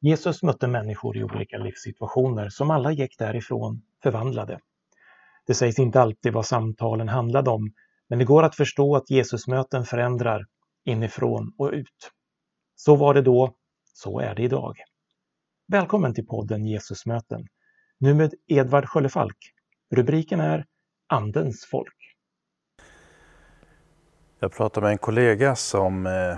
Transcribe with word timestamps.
Jesus 0.00 0.42
mötte 0.42 0.66
människor 0.66 1.16
i 1.16 1.24
olika 1.24 1.58
livssituationer 1.58 2.48
som 2.48 2.70
alla 2.70 2.92
gick 2.92 3.18
därifrån 3.18 3.82
förvandlade. 4.02 4.60
Det 5.46 5.54
sägs 5.54 5.78
inte 5.78 6.00
alltid 6.00 6.32
vad 6.32 6.46
samtalen 6.46 7.08
handlade 7.08 7.50
om, 7.50 7.72
men 8.08 8.18
det 8.18 8.24
går 8.24 8.42
att 8.42 8.56
förstå 8.56 8.96
att 8.96 9.10
Jesusmöten 9.10 9.84
förändrar 9.84 10.46
inifrån 10.84 11.54
och 11.58 11.70
ut. 11.72 12.12
Så 12.76 12.96
var 12.96 13.14
det 13.14 13.22
då, 13.22 13.54
så 13.94 14.20
är 14.20 14.34
det 14.34 14.42
idag. 14.42 14.76
Välkommen 15.68 16.14
till 16.14 16.26
podden 16.26 16.66
Jesusmöten, 16.66 17.46
nu 17.98 18.14
med 18.14 18.34
Edvard 18.46 18.84
Sköllefalk. 18.84 19.36
Rubriken 19.94 20.40
är 20.40 20.66
Andens 21.06 21.66
folk. 21.70 21.94
Jag 24.40 24.52
pratade 24.52 24.84
med 24.84 24.92
en 24.92 24.98
kollega 24.98 25.56
som 25.56 26.06
eh, 26.06 26.36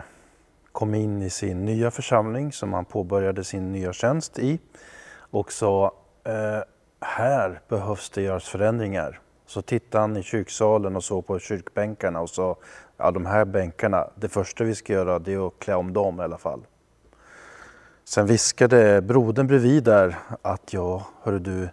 kom 0.73 0.95
in 0.95 1.23
i 1.23 1.31
sin 1.31 1.65
nya 1.65 1.91
församling 1.91 2.53
som 2.53 2.73
han 2.73 2.85
påbörjade 2.85 3.45
sin 3.45 3.73
nya 3.73 3.93
tjänst 3.93 4.39
i 4.39 4.59
och 5.31 5.53
sa 5.53 5.95
eh, 6.25 6.63
här 7.01 7.61
behövs 7.69 8.11
det 8.11 8.23
göras 8.23 8.49
förändringar. 8.49 9.21
Så 9.47 9.63
tittade 9.63 10.03
han 10.03 10.17
i 10.17 10.23
kyrksalen 10.23 10.97
och 10.97 11.05
såg 11.05 11.27
på 11.27 11.39
kyrkbänkarna 11.39 12.21
och 12.21 12.31
sa 12.31 12.57
ja 12.97 13.11
de 13.11 13.27
här 13.27 13.45
bänkarna, 13.45 14.11
det 14.15 14.29
första 14.29 14.65
vi 14.65 14.75
ska 14.75 14.93
göra 14.93 15.19
det 15.19 15.33
är 15.33 15.47
att 15.47 15.59
klä 15.59 15.75
om 15.75 15.93
dem 15.93 16.21
i 16.21 16.23
alla 16.23 16.39
fall. 16.39 16.61
Sen 18.05 18.27
viskade 18.27 19.03
brodern 19.03 19.47
bredvid 19.47 19.85
där 19.85 20.19
att 20.43 20.73
ja, 20.73 21.07
hörru 21.23 21.39
du, 21.39 21.69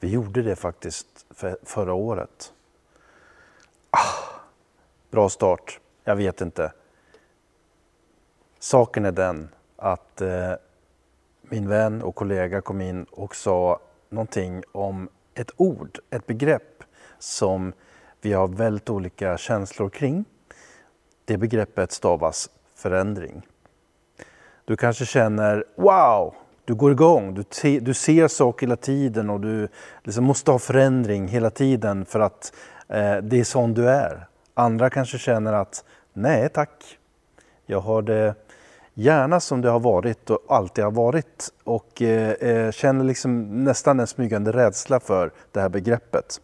vi 0.00 0.08
gjorde 0.08 0.42
det 0.42 0.56
faktiskt 0.56 1.06
för 1.30 1.58
förra 1.62 1.94
året. 1.94 2.52
Ah, 3.90 4.40
bra 5.10 5.28
start, 5.28 5.80
jag 6.04 6.16
vet 6.16 6.40
inte. 6.40 6.72
Saken 8.62 9.04
är 9.04 9.12
den 9.12 9.48
att 9.76 10.20
eh, 10.20 10.52
min 11.42 11.68
vän 11.68 12.02
och 12.02 12.14
kollega 12.14 12.60
kom 12.60 12.80
in 12.80 13.04
och 13.04 13.36
sa 13.36 13.80
någonting 14.08 14.62
om 14.72 15.08
ett 15.34 15.50
ord, 15.56 15.98
ett 16.10 16.26
begrepp 16.26 16.84
som 17.18 17.72
vi 18.20 18.32
har 18.32 18.48
väldigt 18.48 18.90
olika 18.90 19.38
känslor 19.38 19.88
kring. 19.88 20.24
Det 21.24 21.36
begreppet 21.36 21.92
stavas 21.92 22.50
förändring. 22.74 23.46
Du 24.64 24.76
kanske 24.76 25.06
känner 25.06 25.64
wow, 25.76 26.34
du 26.64 26.74
går 26.74 26.92
igång, 26.92 27.34
du, 27.34 27.42
te, 27.42 27.80
du 27.80 27.94
ser 27.94 28.28
saker 28.28 28.66
hela 28.66 28.76
tiden 28.76 29.30
och 29.30 29.40
du 29.40 29.68
liksom 30.04 30.24
måste 30.24 30.50
ha 30.50 30.58
förändring 30.58 31.28
hela 31.28 31.50
tiden 31.50 32.04
för 32.04 32.20
att 32.20 32.52
eh, 32.88 33.16
det 33.16 33.40
är 33.40 33.44
sån 33.44 33.74
du 33.74 33.90
är. 33.90 34.26
Andra 34.54 34.90
kanske 34.90 35.18
känner 35.18 35.52
att 35.52 35.84
nej 36.12 36.48
tack, 36.48 36.98
jag 37.66 37.80
har 37.80 38.02
det 38.02 38.34
gärna 39.00 39.40
som 39.40 39.60
det 39.60 39.70
har 39.70 39.80
varit 39.80 40.30
och 40.30 40.38
alltid 40.48 40.84
har 40.84 40.90
varit 40.90 41.52
och 41.64 42.02
eh, 42.02 42.30
eh, 42.30 42.70
känner 42.70 43.04
liksom 43.04 43.64
nästan 43.64 44.00
en 44.00 44.06
smygande 44.06 44.52
rädsla 44.52 45.00
för 45.00 45.32
det 45.52 45.60
här 45.60 45.68
begreppet. 45.68 46.40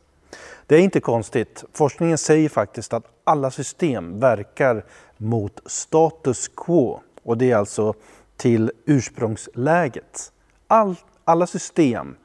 Det 0.67 0.77
är 0.77 0.81
inte 0.81 1.01
konstigt. 1.01 1.65
Forskningen 1.73 2.19
säger 2.19 2.49
faktiskt 2.49 2.93
att 2.93 3.05
alla 3.25 3.51
system 3.51 4.21
verkar 4.21 4.85
mot 5.17 5.61
status 5.67 6.51
quo 6.57 7.01
och 7.23 7.39
det 7.39 7.51
är 7.51 7.57
alltså 7.57 7.95
till 8.37 8.73
ursprungsläget. 8.85 10.33
All, 10.67 10.97
alla 11.25 11.47
system 11.47 12.17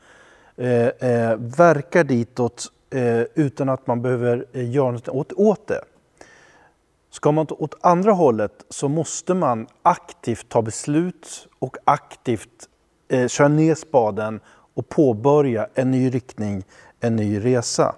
eh, 0.58 0.88
eh, 0.88 1.38
verkar 1.38 2.04
ditåt 2.04 2.66
eh, 2.90 3.22
utan 3.36 3.70
att 3.70 3.88
man 3.88 4.02
behöver 4.02 4.46
eh, 4.54 4.72
göra 4.72 4.92
något 4.92 5.10
åt, 5.10 5.34
åt 5.34 5.68
det. 5.68 5.82
Ska 7.12 7.32
man 7.32 7.48
åt 7.50 7.76
andra 7.82 8.12
hållet 8.12 8.66
så 8.70 8.88
måste 8.88 9.34
man 9.34 9.68
aktivt 9.82 10.50
ta 10.50 10.62
beslut 10.62 11.48
och 11.60 11.78
aktivt 11.84 12.70
eh, 13.08 13.28
köra 13.28 13.48
ner 13.48 13.76
spaden 13.76 14.40
och 14.74 14.90
påbörja 14.90 15.68
en 15.74 15.92
ny 15.92 16.10
riktning, 16.10 16.64
en 17.00 17.16
ny 17.16 17.40
resa. 17.46 17.96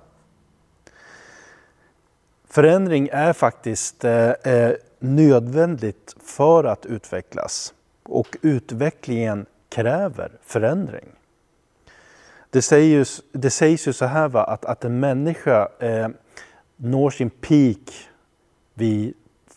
Förändring 2.50 3.10
är 3.12 3.34
faktiskt 3.34 4.04
eh, 4.04 4.30
eh 4.30 4.74
nödvändigt 5.00 6.16
för 6.24 6.64
att 6.64 6.86
utvecklas 6.86 7.74
och 8.04 8.38
utvecklingen 8.42 9.46
kräver 9.70 10.32
förändring. 10.42 11.10
Det 12.50 12.62
sägs, 12.62 13.22
det 13.32 13.50
sägs 13.50 13.88
ju 13.88 13.94
så 13.94 14.06
här 14.06 14.28
va, 14.28 14.44
att, 14.44 14.66
att 14.66 14.86
en 14.86 15.00
människa 15.00 15.70
eh, 15.80 16.08
når 16.78 17.10
sin 17.10 17.30
peak 17.30 18.10
vid 18.74 19.14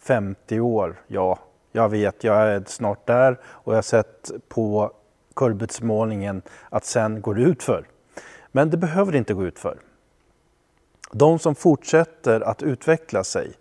50 0.06 0.60
år. 0.60 1.02
Ja, 1.06 1.38
jag 1.72 1.88
vet, 1.88 2.24
jag 2.24 2.36
är 2.36 2.62
snart 2.66 3.06
där 3.06 3.38
och 3.44 3.72
jag 3.72 3.76
har 3.76 3.82
sett 3.82 4.30
på 4.48 4.92
kurvbetsmålningen 5.36 6.42
att 6.68 6.84
sen 6.84 7.20
går 7.20 7.34
det 7.34 7.42
ut 7.42 7.62
för. 7.62 7.84
Men 8.52 8.70
det 8.70 8.76
behöver 8.76 9.16
inte 9.16 9.34
gå 9.34 9.46
ut 9.46 9.58
för. 9.58 9.78
De 11.12 11.38
som 11.38 11.54
fortsätter 11.54 12.40
att 12.40 12.62
utveckla 12.62 13.24
sig, 13.24 13.52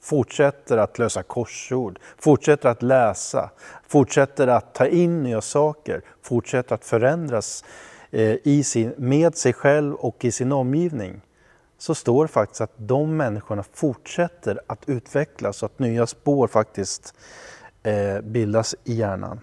fortsätter 0.00 0.76
att 0.76 0.98
lösa 0.98 1.22
korsord, 1.22 1.98
fortsätter 2.18 2.68
att 2.68 2.82
läsa, 2.82 3.50
fortsätter 3.88 4.46
att 4.46 4.74
ta 4.74 4.86
in 4.86 5.22
nya 5.22 5.40
saker, 5.40 6.02
fortsätter 6.22 6.74
att 6.74 6.84
förändras 6.84 7.64
eh, 8.10 8.36
i 8.42 8.64
sin, 8.64 8.94
med 8.96 9.36
sig 9.36 9.52
själv 9.52 9.94
och 9.94 10.24
i 10.24 10.32
sin 10.32 10.52
omgivning 10.52 11.20
så 11.84 11.94
står 11.94 12.24
det 12.24 12.32
faktiskt 12.32 12.60
att 12.60 12.72
de 12.76 13.16
människorna 13.16 13.62
fortsätter 13.72 14.60
att 14.66 14.88
utvecklas 14.88 15.56
så 15.56 15.66
att 15.66 15.78
nya 15.78 16.06
spår 16.06 16.48
faktiskt 16.48 17.14
eh, 17.82 18.20
bildas 18.20 18.74
i 18.84 18.94
hjärnan. 18.94 19.40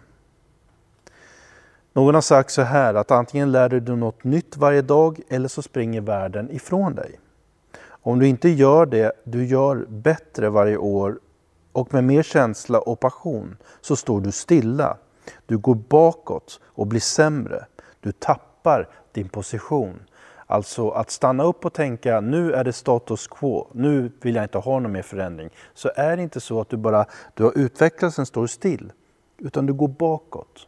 Någon 1.94 2.16
har 2.16 2.22
sagt 2.22 2.52
så 2.52 2.62
här 2.62 2.94
att 2.94 3.12
antingen 3.12 3.52
lär 3.52 3.70
du 3.70 3.80
dig 3.80 3.96
något 3.96 4.24
nytt 4.24 4.58
varje 4.58 4.82
dag 4.82 5.20
eller 5.30 5.48
så 5.48 5.62
springer 5.62 6.02
världen 6.02 6.52
ifrån 6.52 6.96
dig. 6.96 7.20
Om 7.84 8.20
du 8.20 8.28
inte 8.28 8.50
gör 8.50 8.86
det 8.86 9.12
du 9.24 9.46
gör 9.46 9.86
bättre 9.90 10.50
varje 10.50 10.78
år 10.78 11.20
och 11.72 11.94
med 11.94 12.04
mer 12.04 12.24
känsla 12.24 12.80
och 12.80 13.00
passion 13.00 13.58
så 13.82 13.96
står 13.96 14.22
du 14.22 14.32
stilla. 14.32 14.98
Du 15.46 15.58
går 15.58 15.76
bakåt 15.76 16.60
och 16.64 16.88
blir 16.88 17.00
sämre. 17.00 17.66
Du 18.00 18.12
tappar 18.12 18.90
din 19.12 19.30
position. 19.30 20.00
Alltså 20.52 20.90
att 20.90 21.12
stanna 21.12 21.44
upp 21.44 21.66
och 21.66 21.74
tänka 21.74 22.22
nu 22.22 22.54
är 22.54 22.64
det 22.64 22.74
status 22.74 23.28
quo, 23.28 23.68
nu 23.72 24.12
vill 24.22 24.36
jag 24.36 24.46
inte 24.46 24.58
ha 24.58 24.80
någon 24.80 24.92
mer 24.92 25.02
förändring. 25.02 25.50
Så 25.74 25.92
är 25.96 26.18
det 26.18 26.24
inte 26.24 26.40
så 26.40 26.62
att 26.62 26.70
du 26.70 26.78
bara 26.78 27.06
du 27.34 27.44
har 27.44 27.58
utvecklats 27.58 28.20
och 28.20 28.28
står 28.28 28.48
still, 28.48 28.92
utan 29.38 29.66
du 29.66 29.74
går 29.74 29.88
bakåt. 29.88 30.68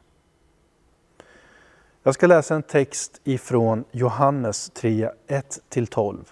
Jag 2.03 2.13
ska 2.13 2.27
läsa 2.27 2.55
en 2.55 2.63
text 2.63 3.21
ifrån 3.23 3.83
Johannes 3.91 4.69
3, 4.69 5.09
1-12. 5.27 6.25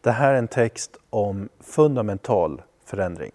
Det 0.00 0.10
här 0.10 0.34
är 0.34 0.38
en 0.38 0.48
text 0.48 0.96
om 1.10 1.48
fundamental 1.60 2.62
förändring. 2.84 3.32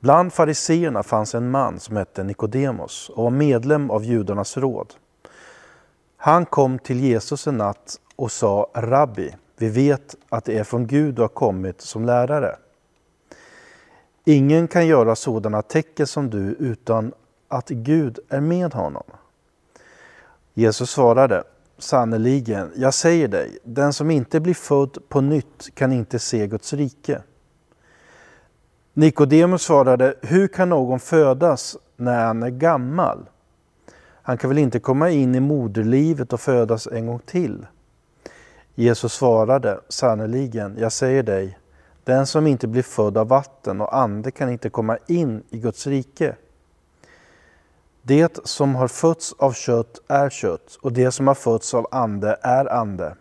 Bland 0.00 0.32
fariseerna 0.32 1.02
fanns 1.02 1.34
en 1.34 1.50
man 1.50 1.80
som 1.80 1.96
hette 1.96 2.24
Nikodemos 2.24 3.08
och 3.08 3.24
var 3.24 3.30
medlem 3.30 3.90
av 3.90 4.04
judarnas 4.04 4.56
råd. 4.56 4.94
Han 6.16 6.46
kom 6.46 6.78
till 6.78 7.00
Jesus 7.00 7.46
en 7.46 7.56
natt 7.56 8.00
och 8.16 8.32
sa 8.32 8.70
Rabbi, 8.74 9.34
vi 9.56 9.68
vet 9.68 10.16
att 10.28 10.44
det 10.44 10.58
är 10.58 10.64
från 10.64 10.86
Gud 10.86 11.14
du 11.14 11.22
har 11.22 11.28
kommit 11.28 11.80
som 11.80 12.04
lärare. 12.04 12.56
Ingen 14.24 14.68
kan 14.68 14.86
göra 14.86 15.16
sådana 15.16 15.62
tecken 15.62 16.06
som 16.06 16.30
du 16.30 16.38
utan 16.38 17.12
att 17.48 17.68
Gud 17.68 18.18
är 18.28 18.40
med 18.40 18.74
honom. 18.74 19.04
Jesus 20.54 20.90
svarade, 20.90 21.44
sannerligen, 21.78 22.72
jag 22.76 22.94
säger 22.94 23.28
dig, 23.28 23.58
den 23.64 23.92
som 23.92 24.10
inte 24.10 24.40
blir 24.40 24.54
född 24.54 24.98
på 25.08 25.20
nytt 25.20 25.74
kan 25.74 25.92
inte 25.92 26.18
se 26.18 26.46
Guds 26.46 26.72
rike. 26.72 27.22
Nikodemus 28.92 29.62
svarade, 29.62 30.14
hur 30.22 30.48
kan 30.48 30.68
någon 30.68 31.00
födas 31.00 31.76
när 31.96 32.26
han 32.26 32.42
är 32.42 32.50
gammal? 32.50 33.26
Han 34.26 34.38
kan 34.38 34.50
väl 34.50 34.58
inte 34.58 34.78
komma 34.78 35.10
in 35.10 35.34
i 35.34 35.40
moderlivet 35.40 36.32
och 36.32 36.40
födas 36.40 36.86
en 36.86 37.06
gång 37.06 37.18
till? 37.18 37.66
Jesus 38.74 39.12
svarade, 39.12 39.80
sannerligen, 39.88 40.76
jag 40.78 40.92
säger 40.92 41.22
dig, 41.22 41.58
den 42.04 42.26
som 42.26 42.46
inte 42.46 42.66
blir 42.66 42.82
född 42.82 43.16
av 43.16 43.28
vatten 43.28 43.80
och 43.80 43.96
ande 43.96 44.30
kan 44.30 44.50
inte 44.50 44.70
komma 44.70 44.98
in 45.06 45.42
i 45.50 45.58
Guds 45.58 45.86
rike. 45.86 46.36
Det 48.02 48.38
som 48.44 48.74
har 48.74 48.88
fötts 48.88 49.34
av 49.38 49.52
kött 49.52 49.98
är 50.08 50.30
kött 50.30 50.78
och 50.82 50.92
det 50.92 51.12
som 51.12 51.26
har 51.26 51.34
fötts 51.34 51.74
av 51.74 51.86
ande 51.90 52.38
är 52.42 52.72
ande. 52.72 53.16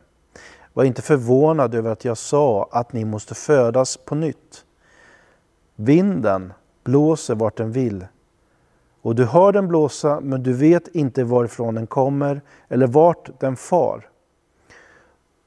Var 0.74 0.84
inte 0.84 1.02
förvånad 1.02 1.76
över 1.76 1.92
att 1.92 2.06
jag 2.06 2.18
sa 2.18 2.70
att 2.72 2.94
ni 2.94 3.06
måste 3.06 3.36
födas 3.36 3.98
på 3.98 4.16
nytt. 4.16 4.66
Vinden 5.76 6.54
blåser 6.84 7.36
vart 7.36 7.58
den 7.58 7.72
vill 7.72 8.06
och 9.06 9.16
du 9.16 9.26
hör 9.26 9.52
den 9.52 9.68
blåsa, 9.68 10.20
men 10.20 10.44
du 10.44 10.54
vet 10.54 10.88
inte 10.88 11.24
varifrån 11.24 11.76
den 11.76 11.88
kommer 11.88 12.42
eller 12.68 12.88
vart 12.88 13.40
den 13.40 13.56
far. 13.56 14.10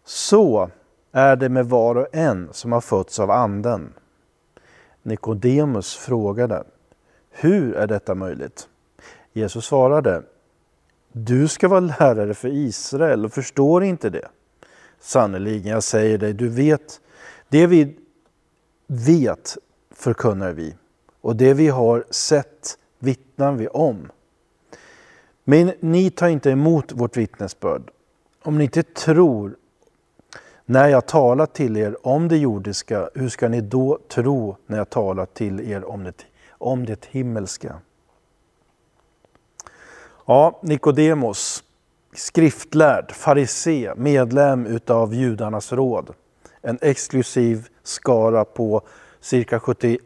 Så 0.04 0.70
är 1.12 1.36
det 1.36 1.48
med 1.48 1.66
var 1.66 1.94
och 1.94 2.06
en 2.12 2.48
som 2.52 2.72
har 2.72 2.80
fötts 2.80 3.20
av 3.20 3.30
Anden. 3.30 3.94
Nikodemus 5.02 5.96
frågade, 5.96 6.64
hur 7.30 7.74
är 7.74 7.86
detta 7.86 8.14
möjligt? 8.14 8.68
Jesus 9.32 9.64
svarade, 9.64 10.22
du 11.12 11.48
ska 11.48 11.68
vara 11.68 11.80
lärare 11.80 12.34
för 12.34 12.48
Israel 12.48 13.24
och 13.24 13.32
förstår 13.32 13.84
inte 13.84 14.10
det. 14.10 14.28
Sannerligen, 15.00 15.72
jag 15.72 15.82
säger 15.82 16.18
dig, 16.18 16.32
du 16.32 16.48
vet, 16.48 17.00
det 17.48 17.66
vi 17.66 17.96
vet 18.86 19.56
förkunnar 19.94 20.52
vi 20.52 20.74
och 21.20 21.36
det 21.36 21.54
vi 21.54 21.68
har 21.68 22.04
sett 22.10 22.78
vittnar 22.98 23.52
vi 23.52 23.68
om. 23.68 24.10
Men 25.44 25.72
ni 25.80 26.10
tar 26.10 26.28
inte 26.28 26.50
emot 26.50 26.92
vårt 26.92 27.16
vittnesbörd. 27.16 27.90
Om 28.42 28.58
ni 28.58 28.64
inte 28.64 28.82
tror 28.82 29.56
när 30.64 30.88
jag 30.88 31.06
talar 31.06 31.46
till 31.46 31.76
er 31.76 32.06
om 32.06 32.28
det 32.28 32.36
jordiska, 32.36 33.10
hur 33.14 33.28
ska 33.28 33.48
ni 33.48 33.60
då 33.60 33.98
tro 34.08 34.56
när 34.66 34.78
jag 34.78 34.90
talar 34.90 35.26
till 35.26 35.60
er 35.60 35.84
om 35.84 36.04
det, 36.04 36.26
om 36.50 36.86
det 36.86 37.04
himmelska? 37.04 37.76
Ja, 40.26 40.60
Nikodemos, 40.62 41.64
skriftlärd, 42.12 43.12
farisé, 43.12 43.92
medlem 43.96 44.66
utav 44.66 45.14
judarnas 45.14 45.72
råd. 45.72 46.14
En 46.62 46.78
exklusiv 46.80 47.68
skara 47.82 48.44
på 48.44 48.82
cirka 49.20 49.60
71 49.60 50.00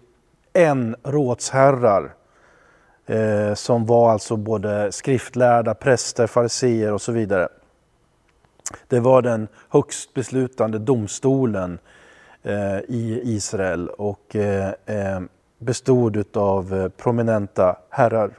rådsherrar 1.03 2.15
eh, 3.07 3.55
som 3.55 3.87
var 3.87 4.11
alltså 4.11 4.37
både 4.37 4.93
skriftlärda, 4.93 5.75
präster, 5.75 6.27
fariseer 6.27 6.93
och 6.93 7.03
så 7.03 7.13
vidare. 7.13 7.49
Det 8.89 9.01
var 9.01 9.23
den 9.23 9.49
högst 9.69 10.15
beslutande 10.15 10.79
domstolen 10.79 11.79
eh, 12.43 12.79
i 12.79 13.21
Israel 13.25 13.89
och 13.89 14.37
eh, 14.37 14.73
eh 14.87 15.21
bestod 15.59 16.37
av 16.37 16.75
eh, 16.75 16.89
prominenta 16.89 17.77
herrar. 17.91 18.39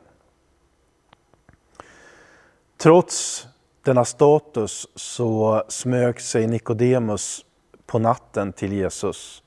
Trots 2.78 3.48
denna 3.84 4.06
status 4.06 4.88
så 4.96 5.64
smög 5.68 6.22
sig 6.22 6.48
Nikodemus 6.48 7.46
på 7.86 8.00
natten 8.00 8.54
till 8.54 8.74
Jesus. 8.74 9.43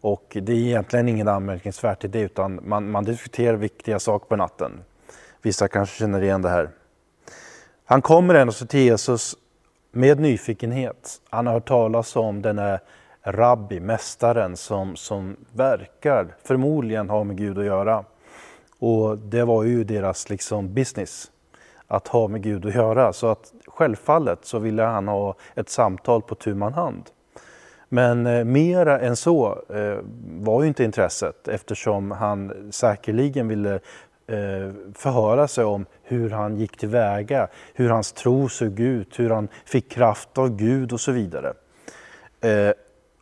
Och 0.00 0.36
det 0.42 0.52
är 0.52 0.56
egentligen 0.56 1.08
inget 1.08 1.28
anmärkningsvärt 1.28 2.04
i 2.04 2.08
det 2.08 2.20
utan 2.20 2.60
man, 2.62 2.90
man 2.90 3.04
diskuterar 3.04 3.56
viktiga 3.56 3.98
saker 3.98 4.26
på 4.26 4.36
natten. 4.36 4.72
Vissa 5.42 5.68
kanske 5.68 5.98
känner 5.98 6.22
igen 6.22 6.42
det 6.42 6.48
här. 6.48 6.70
Han 7.84 8.02
kommer 8.02 8.34
ändå 8.34 8.52
till 8.52 8.80
Jesus 8.80 9.36
med 9.92 10.20
nyfikenhet. 10.20 11.20
Han 11.30 11.46
har 11.46 11.54
hört 11.54 11.68
talas 11.68 12.16
om 12.16 12.42
den 12.42 12.58
här 12.58 12.80
rabbi, 13.22 13.80
mästaren 13.80 14.56
som, 14.56 14.96
som 14.96 15.36
verkar 15.52 16.34
förmodligen 16.44 17.10
ha 17.10 17.24
med 17.24 17.36
Gud 17.36 17.58
att 17.58 17.64
göra. 17.64 18.04
Och 18.78 19.18
det 19.18 19.44
var 19.44 19.64
ju 19.64 19.84
deras 19.84 20.30
liksom 20.30 20.74
business 20.74 21.30
att 21.86 22.08
ha 22.08 22.28
med 22.28 22.42
Gud 22.42 22.66
att 22.66 22.74
göra. 22.74 23.12
Så 23.12 23.26
att 23.26 23.52
självfallet 23.66 24.44
så 24.44 24.58
ville 24.58 24.82
han 24.82 25.08
ha 25.08 25.34
ett 25.54 25.68
samtal 25.68 26.22
på 26.22 26.34
tu 26.34 26.54
man 26.54 26.72
hand. 26.72 27.10
Men 27.88 28.26
eh, 28.26 28.44
mera 28.44 29.00
än 29.00 29.16
så 29.16 29.62
eh, 29.68 29.98
var 30.40 30.62
ju 30.62 30.68
inte 30.68 30.84
intresset 30.84 31.48
eftersom 31.48 32.10
han 32.10 32.68
säkerligen 32.72 33.48
ville 33.48 33.74
eh, 34.26 34.72
förhöra 34.94 35.48
sig 35.48 35.64
om 35.64 35.86
hur 36.02 36.30
han 36.30 36.56
gick 36.56 36.76
tillväga, 36.76 37.48
hur 37.74 37.90
hans 37.90 38.12
tro 38.12 38.48
såg 38.48 38.80
ut, 38.80 39.18
hur 39.18 39.30
han 39.30 39.48
fick 39.64 39.90
kraft 39.90 40.38
av 40.38 40.56
Gud 40.56 40.92
och 40.92 41.00
så 41.00 41.12
vidare. 41.12 41.52
Eh, 42.40 42.72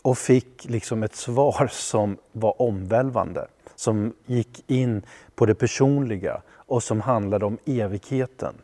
och 0.03 0.19
fick 0.19 0.65
liksom 0.69 1.03
ett 1.03 1.15
svar 1.15 1.69
som 1.73 2.17
var 2.33 2.63
omvälvande, 2.63 3.47
som 3.77 4.13
gick 4.27 4.71
in 4.71 5.03
på 5.35 5.47
det 5.47 5.55
personliga 5.55 6.43
och 6.51 6.83
som 6.83 7.01
handlade 7.01 7.45
om 7.45 7.59
evigheten. 7.67 8.55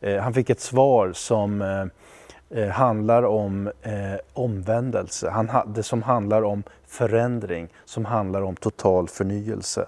Eh, 0.00 0.22
han 0.22 0.34
fick 0.34 0.50
ett 0.50 0.60
svar 0.60 1.12
som 1.12 1.62
eh, 1.62 1.84
eh, 2.50 2.68
handlar 2.68 3.22
om 3.22 3.66
eh, 3.82 4.18
omvändelse, 4.32 5.30
han, 5.30 5.72
det 5.74 5.82
som 5.82 6.02
handlar 6.02 6.42
om 6.42 6.62
förändring, 6.86 7.68
som 7.84 8.04
handlar 8.04 8.42
om 8.42 8.56
total 8.56 9.08
förnyelse. 9.08 9.86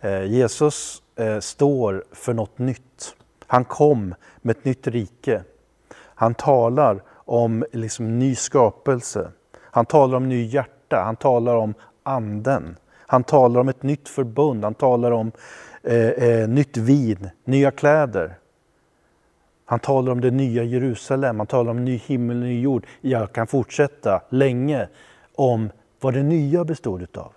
Eh, 0.00 0.24
Jesus 0.24 1.02
eh, 1.16 1.38
står 1.38 2.04
för 2.12 2.34
något 2.34 2.58
nytt. 2.58 3.14
Han 3.46 3.64
kom 3.64 4.14
med 4.42 4.56
ett 4.56 4.64
nytt 4.64 4.86
rike. 4.86 5.42
Han 5.98 6.34
talar 6.34 7.02
om 7.14 7.64
liksom 7.72 8.18
ny 8.18 8.34
skapelse. 8.34 9.30
Han 9.60 9.86
talar 9.86 10.16
om 10.16 10.28
ny 10.28 10.44
hjärta, 10.46 11.02
han 11.04 11.16
talar 11.16 11.56
om 11.56 11.74
anden. 12.02 12.76
Han 13.06 13.24
talar 13.24 13.60
om 13.60 13.68
ett 13.68 13.82
nytt 13.82 14.08
förbund, 14.08 14.64
han 14.64 14.74
talar 14.74 15.10
om 15.10 15.32
eh, 15.82 16.08
eh, 16.08 16.48
nytt 16.48 16.76
vin, 16.76 17.30
nya 17.44 17.70
kläder. 17.70 18.38
Han 19.68 19.78
talar 19.78 20.12
om 20.12 20.20
det 20.20 20.30
nya 20.30 20.62
Jerusalem, 20.64 21.38
han 21.38 21.46
talar 21.46 21.70
om 21.70 21.84
ny 21.84 21.96
himmel 21.96 22.36
och 22.36 22.42
ny 22.42 22.60
jord. 22.60 22.86
Jag 23.00 23.32
kan 23.32 23.46
fortsätta 23.46 24.22
länge 24.30 24.88
om 25.34 25.70
vad 26.00 26.14
det 26.14 26.22
nya 26.22 26.64
bestod 26.64 27.02
utav. 27.02 27.32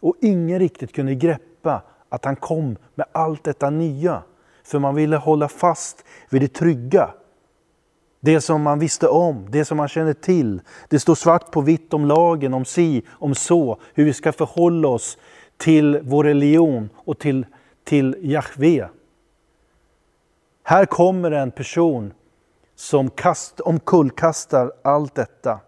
Och 0.00 0.14
ingen 0.20 0.58
riktigt 0.58 0.92
kunde 0.92 1.14
greppa 1.14 1.82
att 2.08 2.24
han 2.24 2.36
kom 2.36 2.76
med 2.94 3.06
allt 3.12 3.44
detta 3.44 3.70
nya. 3.70 4.22
För 4.64 4.78
man 4.78 4.94
ville 4.94 5.16
hålla 5.16 5.48
fast 5.48 6.04
vid 6.30 6.42
det 6.42 6.48
trygga. 6.48 7.10
Det 8.20 8.40
som 8.40 8.62
man 8.62 8.78
visste 8.78 9.08
om, 9.08 9.46
det 9.50 9.64
som 9.64 9.76
man 9.76 9.88
kände 9.88 10.14
till. 10.14 10.60
Det 10.88 11.00
står 11.00 11.14
svart 11.14 11.50
på 11.50 11.60
vitt 11.60 11.94
om 11.94 12.06
lagen, 12.06 12.54
om 12.54 12.64
si, 12.64 13.02
om 13.08 13.34
så, 13.34 13.78
hur 13.94 14.04
vi 14.04 14.12
ska 14.12 14.32
förhålla 14.32 14.88
oss 14.88 15.18
till 15.56 16.00
vår 16.02 16.24
religion 16.24 16.90
och 16.96 17.18
till 17.18 17.46
till 17.88 18.16
Jahve. 18.20 18.88
Här 20.68 20.86
kommer 20.86 21.30
en 21.30 21.50
person 21.50 22.12
som 22.74 23.10
kast, 23.10 23.60
omkullkastar 23.60 24.72
allt 24.82 25.14
detta. 25.14 25.60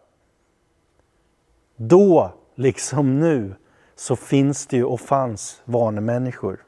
Då, 1.76 2.32
liksom 2.55 3.20
nu, 3.20 3.55
så 3.97 4.17
finns 4.17 4.67
det 4.67 4.76
ju 4.76 4.85
och 4.85 5.00
fanns 5.00 5.62
vanemänniskor. 5.64 6.64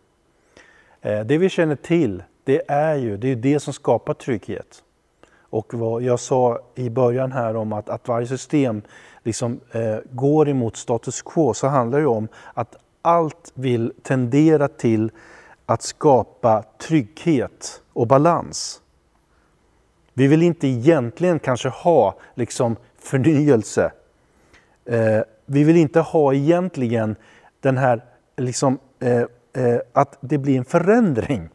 Eh, 1.00 1.20
det 1.20 1.38
vi 1.38 1.48
känner 1.48 1.76
till, 1.76 2.22
det 2.44 2.70
är 2.70 2.94
ju 2.94 3.16
det, 3.16 3.28
är 3.28 3.36
det 3.36 3.60
som 3.60 3.72
skapar 3.72 4.14
trygghet. 4.14 4.82
Och 5.40 5.74
vad 5.74 6.02
jag 6.02 6.20
sa 6.20 6.60
i 6.74 6.90
början 6.90 7.32
här 7.32 7.56
om 7.56 7.72
att, 7.72 7.88
att 7.88 8.08
varje 8.08 8.26
system 8.26 8.82
liksom, 9.22 9.60
eh, 9.72 9.98
går 10.10 10.48
emot 10.48 10.76
status 10.76 11.22
quo, 11.22 11.54
så 11.54 11.66
handlar 11.66 12.00
det 12.00 12.06
om 12.06 12.28
att 12.54 12.76
allt 13.02 13.52
vill 13.54 13.92
tendera 14.02 14.68
till 14.68 15.10
att 15.66 15.82
skapa 15.82 16.64
trygghet 16.78 17.81
och 17.92 18.06
balans. 18.06 18.82
Vi 20.14 20.26
vill 20.26 20.42
inte 20.42 20.68
egentligen 20.68 21.38
kanske 21.38 21.68
ha 21.68 22.14
liksom 22.34 22.76
förnyelse. 22.98 23.92
Eh, 24.84 25.20
vi 25.46 25.64
vill 25.64 25.76
inte 25.76 26.00
ha 26.00 26.34
egentligen 26.34 27.16
den 27.60 27.78
här 27.78 28.04
liksom, 28.36 28.78
eh, 29.00 29.20
eh, 29.64 29.80
att 29.92 30.18
det 30.20 30.38
blir 30.38 30.58
en 30.58 30.64
förändring. 30.64 31.48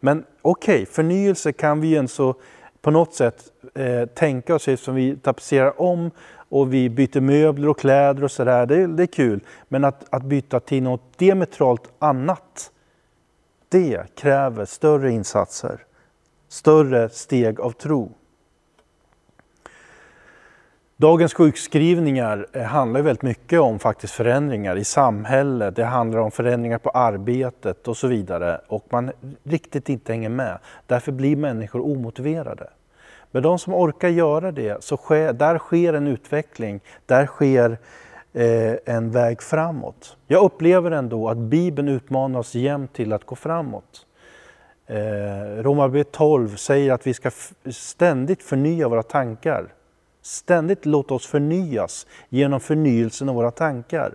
Men 0.00 0.24
okej, 0.42 0.74
okay, 0.74 0.86
förnyelse 0.86 1.52
kan 1.52 1.80
vi 1.80 1.88
ju 1.88 2.08
så 2.08 2.34
på 2.80 2.90
något 2.90 3.14
sätt 3.14 3.44
eh, 3.74 4.06
tänka 4.06 4.54
oss 4.54 4.68
som 4.76 4.94
vi 4.94 5.16
tapetserar 5.16 5.80
om 5.80 6.10
och 6.48 6.74
vi 6.74 6.88
byter 6.90 7.20
möbler 7.20 7.68
och 7.68 7.78
kläder 7.78 8.24
och 8.24 8.30
sådär, 8.30 8.66
det, 8.66 8.86
det 8.86 9.02
är 9.02 9.06
kul. 9.06 9.40
Men 9.68 9.84
att, 9.84 10.04
att 10.10 10.22
byta 10.22 10.60
till 10.60 10.82
något 10.82 11.18
diametralt 11.18 11.82
annat 11.98 12.70
det 13.68 14.14
kräver 14.14 14.64
större 14.64 15.10
insatser, 15.10 15.84
större 16.48 17.08
steg 17.08 17.60
av 17.60 17.70
tro. 17.70 18.12
Dagens 20.98 21.34
sjukskrivningar 21.34 22.46
eh, 22.52 22.62
handlar 22.62 23.02
väldigt 23.02 23.22
mycket 23.22 23.60
om 23.60 23.78
faktiskt 23.78 24.12
förändringar 24.12 24.76
i 24.76 24.84
samhället. 24.84 25.76
Det 25.76 25.84
handlar 25.84 26.18
om 26.18 26.30
förändringar 26.30 26.78
på 26.78 26.90
arbetet 26.90 27.88
och 27.88 27.96
så 27.96 28.06
vidare. 28.06 28.60
Och 28.68 28.86
man 28.90 29.12
riktigt 29.42 29.88
inte 29.88 30.12
hänger 30.12 30.28
med. 30.28 30.58
Därför 30.86 31.12
blir 31.12 31.36
människor 31.36 31.80
omotiverade. 31.80 32.70
Men 33.30 33.42
de 33.42 33.58
som 33.58 33.74
orkar 33.74 34.08
göra 34.08 34.52
det, 34.52 34.84
så 34.84 34.96
sker, 34.96 35.32
där 35.32 35.58
sker 35.58 35.92
en 35.92 36.06
utveckling. 36.06 36.80
Där 37.06 37.26
sker 37.26 37.70
eh, 37.70 37.76
Eh, 38.36 38.76
en 38.84 39.10
väg 39.10 39.42
framåt. 39.42 40.16
Jag 40.26 40.44
upplever 40.44 40.90
ändå 40.90 41.28
att 41.28 41.36
Bibeln 41.38 41.88
utmanar 41.88 42.40
oss 42.40 42.54
jämt 42.54 42.92
till 42.92 43.12
att 43.12 43.24
gå 43.24 43.36
framåt. 43.36 44.06
Eh, 44.86 45.62
Romarbrevet 45.62 46.12
12 46.12 46.56
säger 46.56 46.92
att 46.92 47.06
vi 47.06 47.14
ska 47.14 47.30
ständigt 47.70 48.42
förnya 48.42 48.88
våra 48.88 49.02
tankar. 49.02 49.74
Ständigt 50.22 50.86
låta 50.86 51.14
oss 51.14 51.26
förnyas 51.26 52.06
genom 52.28 52.60
förnyelsen 52.60 53.28
av 53.28 53.34
våra 53.34 53.50
tankar. 53.50 54.12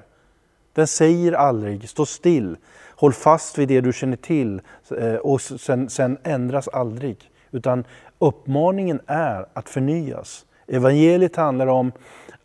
Den 0.73 0.87
säger 0.87 1.31
aldrig 1.33 1.89
stå 1.89 2.05
still, 2.05 2.57
håll 2.95 3.13
fast 3.13 3.57
vid 3.57 3.67
det 3.67 3.81
du 3.81 3.93
känner 3.93 4.17
till 4.17 4.61
eh, 4.97 5.15
och 5.15 5.41
sen, 5.41 5.89
sen 5.89 6.17
ändras 6.23 6.67
aldrig. 6.67 7.17
Utan 7.51 7.83
uppmaningen 8.19 9.01
är 9.07 9.45
att 9.53 9.69
förnyas. 9.69 10.45
Evangeliet 10.67 11.35
handlar 11.35 11.67
om 11.67 11.91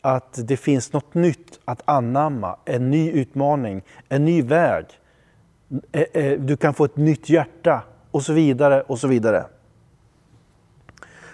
att 0.07 0.39
det 0.49 0.57
finns 0.57 0.93
något 0.93 1.15
nytt 1.15 1.61
att 1.65 1.83
anamma, 1.85 2.57
en 2.65 2.91
ny 2.91 3.11
utmaning, 3.11 3.83
en 4.09 4.25
ny 4.25 4.43
väg. 4.43 4.85
Eh, 5.93 6.03
eh, 6.03 6.41
du 6.41 6.57
kan 6.57 6.75
få 6.75 6.85
ett 6.85 6.97
nytt 6.97 7.29
hjärta 7.29 7.83
och 8.11 8.23
så 8.23 8.33
vidare 8.33 8.83
och 8.83 8.99
så 8.99 9.09
vidare. 9.09 9.45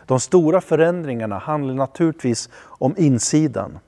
De 0.06 0.20
stora 0.20 0.60
förändringarna 0.60 1.38
handlar 1.38 1.74
naturligtvis 1.74 2.50
om 2.62 2.94
insidan. 2.98 3.78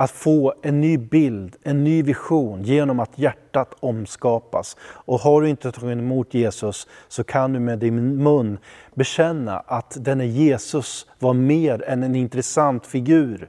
Att 0.00 0.10
få 0.10 0.54
en 0.62 0.80
ny 0.80 0.98
bild, 0.98 1.56
en 1.62 1.84
ny 1.84 2.02
vision 2.02 2.62
genom 2.62 3.00
att 3.00 3.18
hjärtat 3.18 3.74
omskapas. 3.80 4.76
Och 4.82 5.20
har 5.20 5.42
du 5.42 5.48
inte 5.48 5.72
tagit 5.72 5.98
emot 5.98 6.34
Jesus 6.34 6.86
så 7.08 7.24
kan 7.24 7.52
du 7.52 7.58
med 7.58 7.78
din 7.78 8.22
mun 8.22 8.58
bekänna 8.94 9.58
att 9.58 9.96
denne 10.00 10.26
Jesus 10.26 11.06
var 11.18 11.34
mer 11.34 11.84
än 11.86 12.02
en 12.02 12.14
intressant 12.14 12.86
figur 12.86 13.48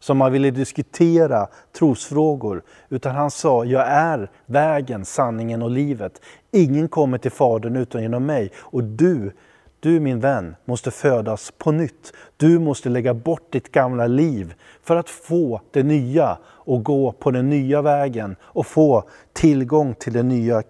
som 0.00 0.18
man 0.18 0.32
ville 0.32 0.50
diskutera 0.50 1.48
trosfrågor. 1.78 2.62
Utan 2.88 3.14
han 3.14 3.30
sa, 3.30 3.64
jag 3.64 3.88
är 3.88 4.30
vägen, 4.46 5.04
sanningen 5.04 5.62
och 5.62 5.70
livet. 5.70 6.20
Ingen 6.50 6.88
kommer 6.88 7.18
till 7.18 7.30
Fadern 7.30 7.76
utan 7.76 8.02
genom 8.02 8.26
mig. 8.26 8.52
Och 8.58 8.84
du, 8.84 9.32
du 9.80 10.00
min 10.00 10.20
vän, 10.20 10.56
måste 10.64 10.90
födas 10.90 11.52
på 11.58 11.72
nytt. 11.72 12.12
Du 12.36 12.58
måste 12.58 12.88
lägga 12.88 13.14
bort 13.14 13.52
ditt 13.52 13.72
gamla 13.72 14.06
liv 14.06 14.54
för 14.82 14.96
att 14.96 15.10
få 15.10 15.60
det 15.70 15.82
nya 15.82 16.38
och 16.44 16.84
gå 16.84 17.12
på 17.12 17.30
den 17.30 17.50
nya 17.50 17.82
vägen 17.82 18.36
och 18.42 18.66
få 18.66 19.04
tillgång 19.32 19.94
till 19.94 20.12
det 20.12 20.22
nya 20.22 20.62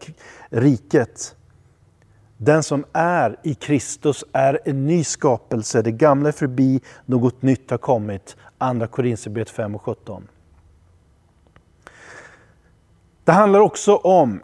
riket. 0.49 1.35
Den 2.37 2.63
som 2.63 2.85
är 2.93 3.37
i 3.43 3.55
Kristus 3.55 4.25
är 4.33 4.61
en 4.65 4.87
ny 4.87 5.05
skapelse. 5.05 5.83
Det 5.83 5.93
gamla 5.93 6.29
är 6.29 6.33
förbi, 6.33 6.81
något 7.07 7.43
nytt 7.43 7.71
har 7.71 7.79
kommit. 7.79 8.37
Andra 8.59 8.87
Korinthierbrevet 8.87 9.51
5 9.51 9.75
och 9.75 9.83
17. 9.83 10.29
Det 13.25 13.33
handlar 13.33 13.61
också 13.61 13.97
om, 13.97 14.43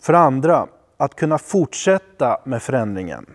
för 0.00 0.12
andra, 0.12 0.66
att 0.96 1.14
kunna 1.14 1.38
fortsätta 1.38 2.40
med 2.44 2.62
förändringen. 2.62 3.26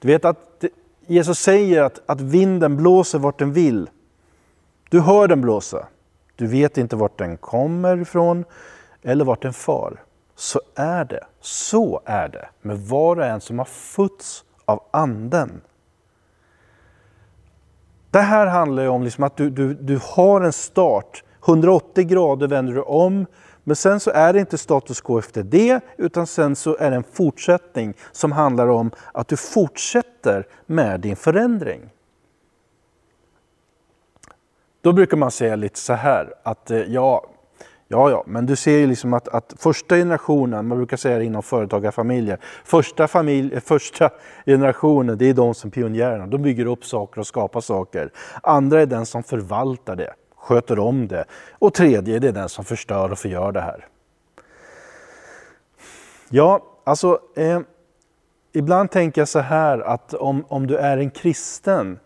Du 0.00 0.08
vet 0.08 0.24
att 0.24 0.64
Jesus 1.06 1.38
säger 1.38 1.82
att, 1.82 2.00
att 2.06 2.20
vinden 2.20 2.76
blåser 2.76 3.18
vart 3.18 3.38
den 3.38 3.52
vill. 3.52 3.90
Du 4.90 5.00
hör 5.00 5.28
den 5.28 5.40
blåsa. 5.40 5.86
Du 6.36 6.46
vet 6.46 6.78
inte 6.78 6.96
vart 6.96 7.18
den 7.18 7.36
kommer 7.36 8.00
ifrån 8.00 8.44
eller 9.02 9.24
vart 9.24 9.42
den 9.42 9.52
far. 9.52 10.02
Så 10.34 10.60
är 10.74 11.04
det. 11.04 11.24
Så 11.40 12.00
är 12.04 12.28
det 12.28 12.48
med 12.62 12.78
var 12.78 13.16
och 13.16 13.24
en 13.24 13.40
som 13.40 13.58
har 13.58 13.66
fötts 13.66 14.44
av 14.64 14.82
Anden. 14.90 15.60
Det 18.10 18.20
här 18.20 18.46
handlar 18.46 18.86
om 18.86 19.02
liksom 19.02 19.24
att 19.24 19.36
du, 19.36 19.50
du, 19.50 19.74
du 19.74 20.00
har 20.02 20.40
en 20.40 20.52
start. 20.52 21.24
180 21.46 22.04
grader 22.04 22.48
vänder 22.48 22.72
du 22.72 22.82
om. 22.82 23.26
Men 23.64 23.76
sen 23.76 24.00
så 24.00 24.10
är 24.10 24.32
det 24.32 24.40
inte 24.40 24.58
status 24.58 25.00
quo 25.00 25.18
efter 25.18 25.42
det, 25.42 25.80
utan 25.96 26.26
sen 26.26 26.56
så 26.56 26.76
är 26.76 26.90
det 26.90 26.96
en 26.96 27.04
fortsättning 27.12 27.94
som 28.12 28.32
handlar 28.32 28.68
om 28.68 28.90
att 29.12 29.28
du 29.28 29.36
fortsätter 29.36 30.46
med 30.66 31.00
din 31.00 31.16
förändring. 31.16 31.90
Då 34.80 34.92
brukar 34.92 35.16
man 35.16 35.30
säga 35.30 35.56
lite 35.56 35.78
så 35.78 35.92
här 35.92 36.34
att 36.42 36.70
eh, 36.70 36.78
ja, 36.78 37.26
Ja, 37.92 38.10
ja, 38.10 38.24
men 38.26 38.46
du 38.46 38.56
ser 38.56 38.78
ju 38.78 38.86
liksom 38.86 39.14
att, 39.14 39.28
att 39.28 39.54
första 39.58 39.96
generationen, 39.96 40.68
man 40.68 40.78
brukar 40.78 40.96
säga 40.96 41.18
det 41.18 41.24
inom 41.24 41.42
företagarfamiljer, 41.42 42.38
första, 42.64 43.08
familj, 43.08 43.54
eh, 43.54 43.60
första 43.60 44.10
generationen 44.46 45.18
det 45.18 45.28
är 45.28 45.34
de 45.34 45.54
som 45.54 45.70
pionjärerna, 45.70 46.26
de 46.26 46.42
bygger 46.42 46.66
upp 46.66 46.84
saker 46.84 47.20
och 47.20 47.26
skapar 47.26 47.60
saker. 47.60 48.10
Andra 48.42 48.80
är 48.80 48.86
den 48.86 49.06
som 49.06 49.22
förvaltar 49.22 49.96
det, 49.96 50.14
sköter 50.40 50.78
om 50.78 51.08
det. 51.08 51.24
Och 51.58 51.74
tredje 51.74 52.18
det 52.18 52.28
är 52.28 52.32
den 52.32 52.48
som 52.48 52.64
förstör 52.64 53.12
och 53.12 53.18
förgör 53.18 53.52
det 53.52 53.60
här. 53.60 53.86
Ja, 56.28 56.62
alltså 56.84 57.20
eh, 57.36 57.60
ibland 58.52 58.90
tänker 58.90 59.20
jag 59.20 59.28
så 59.28 59.38
här 59.38 59.78
att 59.78 60.14
om, 60.14 60.44
om 60.48 60.66
du 60.66 60.76
är 60.76 60.98
en 60.98 61.10
kristen 61.10 61.98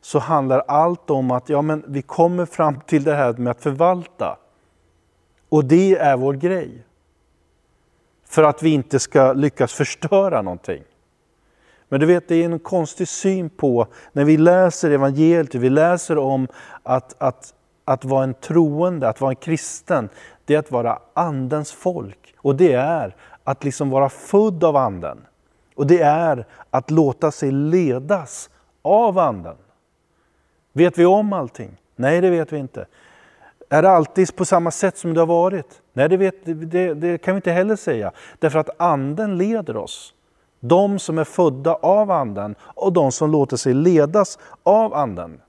så 0.00 0.18
handlar 0.18 0.58
allt 0.58 1.10
om 1.10 1.30
att 1.30 1.48
ja, 1.48 1.62
men 1.62 1.84
vi 1.86 2.02
kommer 2.02 2.46
fram 2.46 2.80
till 2.80 3.04
det 3.04 3.14
här 3.14 3.32
med 3.32 3.50
att 3.50 3.62
förvalta. 3.62 4.36
Och 5.48 5.64
det 5.64 5.96
är 5.96 6.16
vår 6.16 6.34
grej. 6.34 6.84
För 8.24 8.42
att 8.42 8.62
vi 8.62 8.70
inte 8.70 8.98
ska 8.98 9.32
lyckas 9.32 9.72
förstöra 9.72 10.42
någonting. 10.42 10.82
Men 11.88 12.00
du 12.00 12.06
vet, 12.06 12.28
det 12.28 12.34
är 12.34 12.44
en 12.44 12.58
konstig 12.58 13.08
syn 13.08 13.50
på, 13.50 13.86
när 14.12 14.24
vi 14.24 14.36
läser 14.36 14.90
evangeliet, 14.90 15.54
vi 15.54 15.70
läser 15.70 16.18
om 16.18 16.48
att, 16.82 17.14
att, 17.18 17.54
att 17.90 18.04
vara 18.04 18.24
en 18.24 18.34
troende, 18.34 19.08
att 19.08 19.20
vara 19.20 19.30
en 19.30 19.36
kristen, 19.36 20.08
det 20.44 20.54
är 20.54 20.58
att 20.58 20.70
vara 20.70 20.98
andens 21.14 21.72
folk. 21.72 22.34
Och 22.36 22.56
det 22.56 22.72
är 22.72 23.16
att 23.44 23.64
liksom 23.64 23.90
vara 23.90 24.08
född 24.08 24.64
av 24.64 24.76
anden. 24.76 25.18
Och 25.74 25.86
det 25.86 26.02
är 26.02 26.46
att 26.70 26.90
låta 26.90 27.30
sig 27.30 27.50
ledas 27.50 28.50
av 28.82 29.18
anden. 29.18 29.56
Vet 30.72 30.98
vi 30.98 31.04
om 31.04 31.32
allting? 31.32 31.76
Nej, 31.96 32.20
det 32.20 32.30
vet 32.30 32.52
vi 32.52 32.58
inte. 32.58 32.86
Är 33.68 33.82
det 33.82 33.90
alltid 33.90 34.36
på 34.36 34.44
samma 34.44 34.70
sätt 34.70 34.98
som 34.98 35.14
det 35.14 35.20
har 35.20 35.26
varit? 35.26 35.82
Nej, 35.92 36.08
det, 36.08 36.16
vet, 36.16 36.34
det, 36.44 36.94
det, 36.94 37.18
kan 37.18 37.34
vi 37.34 37.36
inte 37.36 37.52
heller 37.52 37.76
säga. 37.76 38.12
Därför 38.38 38.58
att 38.58 38.80
anden 38.80 39.38
leder 39.38 39.76
oss. 39.76 40.14
De 40.60 40.98
som 40.98 41.18
är 41.18 41.24
födda 41.24 41.74
av 41.74 42.10
anden 42.10 42.54
och 42.60 42.92
de 42.92 43.12
som 43.12 43.30
låter 43.30 43.56
sig 43.56 43.74
ledas 43.74 44.38
av 44.62 44.94
anden. 44.94 45.40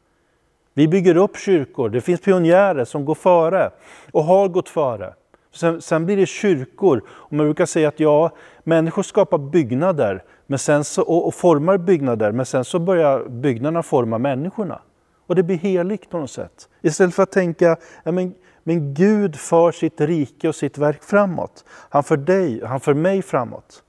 Vi 0.74 0.88
bygger 0.88 1.18
upp 1.18 1.38
kyrkor, 1.38 1.90
det 1.90 2.02
finns 2.02 2.22
pionjärer 2.22 2.86
som 2.86 3.06
går 3.06 3.16
före 3.16 3.72
och 4.12 4.24
har 4.24 4.48
gått 4.48 4.70
före. 4.70 5.14
Sen, 5.54 5.82
sen 5.82 6.06
blir 6.06 6.18
det 6.18 6.26
kyrkor, 6.26 7.02
och 7.10 7.34
man 7.34 7.46
brukar 7.46 7.66
säga 7.66 7.88
att 7.88 8.00
ja, 8.00 8.32
människor 8.64 9.04
skapar 9.04 9.38
byggnader 9.38 10.24
men 10.52 10.60
sen 10.60 10.84
så, 10.84 11.02
och, 11.02 11.28
och 11.28 11.34
formar 11.34 11.78
byggnader, 11.78 12.32
men 12.32 12.46
sen 12.46 12.66
så 12.66 12.80
börjar 12.80 13.30
byggnaderna 13.30 13.84
forma 13.84 14.18
människorna. 14.18 14.82
Och 15.28 15.36
det 15.36 15.44
blir 15.44 15.58
heligt 15.58 16.10
på 16.10 16.18
något 16.18 16.32
sätt. 16.32 16.70
Istället 16.82 17.16
för 17.16 17.24
att 17.24 17.32
tänka, 17.32 17.78
ja, 18.04 18.12
men, 18.12 18.34
men 18.64 18.94
Gud 18.94 19.36
för 19.36 19.72
sitt 19.72 20.02
rike 20.02 20.48
och 20.48 20.56
sitt 20.56 20.78
verk 20.78 21.04
framåt. 21.04 21.66
Han 21.90 22.04
för 22.04 22.18
dig, 22.18 22.62
han 22.66 22.80
för 22.80 22.94
mig 22.94 23.22
framåt. 23.22 23.84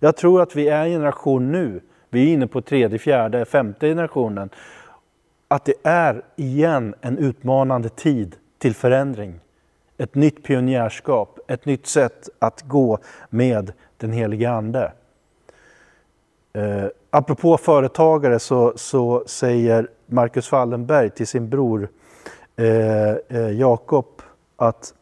Jag 0.00 0.16
tror 0.16 0.42
att 0.42 0.56
vi 0.56 0.68
är 0.68 0.84
en 0.84 0.90
generation 0.90 1.52
nu, 1.52 1.80
vi 2.10 2.28
är 2.28 2.32
inne 2.34 2.46
på 2.46 2.60
tredje, 2.60 2.98
fjärde, 2.98 3.44
femte 3.44 3.88
generationen. 3.88 4.50
Att 5.54 5.64
det 5.64 5.74
är 5.82 6.22
igen 6.36 6.94
en 7.00 7.18
utmanande 7.18 7.88
tid 7.88 8.36
till 8.58 8.74
förändring. 8.74 9.40
Ett 9.98 10.14
nytt 10.14 10.44
pionjärskap, 10.44 11.38
ett 11.48 11.66
nytt 11.66 11.86
sätt 11.86 12.28
att 12.38 12.62
gå 12.62 12.98
med 13.30 13.72
den 13.96 14.12
helige 14.12 14.50
Ande. 14.50 14.92
Eh, 16.52 16.86
apropå 17.10 17.56
företagare 17.56 18.38
så, 18.38 18.72
så 18.76 19.24
säger 19.26 19.88
Marcus 20.06 20.52
Wallenberg 20.52 21.10
till 21.10 21.26
sin 21.26 21.48
bror 21.48 21.88
eh, 22.56 23.10
eh 23.10 23.50
Jakob 23.50 24.22
att 24.56 24.94